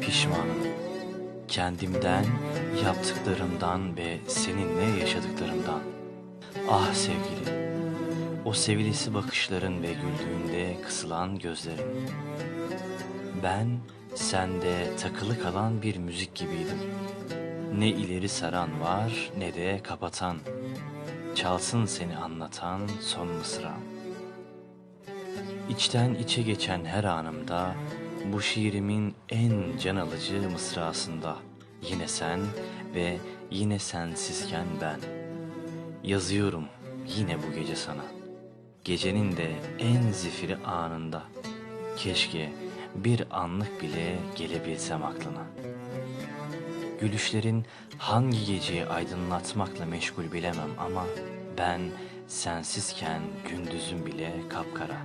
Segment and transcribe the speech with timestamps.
[0.00, 0.66] pişmanım.
[1.48, 2.24] Kendimden,
[2.84, 5.80] yaptıklarımdan ve seninle yaşadıklarımdan.
[6.70, 7.68] Ah sevgili,
[8.44, 12.10] o sevilisi bakışların ve güldüğünde kısılan gözlerin.
[13.42, 13.66] Ben
[14.14, 16.78] sende takılı kalan bir müzik gibiydim.
[17.78, 20.36] Ne ileri saran var ne de kapatan.
[21.34, 23.74] Çalsın seni anlatan son mısra.
[25.68, 27.74] İçten içe geçen her anımda
[28.24, 31.36] bu şiirimin en can alıcı mısrasında
[31.82, 32.40] yine sen
[32.94, 33.18] ve
[33.50, 35.00] yine sensizken ben.
[36.04, 36.64] Yazıyorum
[37.16, 38.04] yine bu gece sana.
[38.84, 41.22] Gecenin de en zifiri anında.
[41.96, 42.52] Keşke
[42.94, 45.46] bir anlık bile gelebilsem aklına.
[47.00, 47.64] Gülüşlerin
[47.98, 51.06] hangi geceyi aydınlatmakla meşgul bilemem ama
[51.58, 51.80] ben
[52.28, 54.96] sensizken gündüzüm bile kapkara.